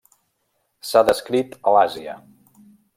S'ha 0.93 1.05
descrit 1.11 1.55
a 1.69 1.77
l'Àsia. 1.77 2.21